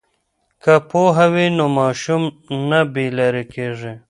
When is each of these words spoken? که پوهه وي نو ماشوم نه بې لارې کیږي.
که 0.63 0.73
پوهه 0.89 1.25
وي 1.33 1.47
نو 1.57 1.65
ماشوم 1.79 2.23
نه 2.69 2.79
بې 2.93 3.05
لارې 3.17 3.43
کیږي. 3.53 3.93